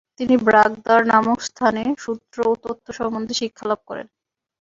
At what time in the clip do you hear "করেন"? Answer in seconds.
3.89-4.07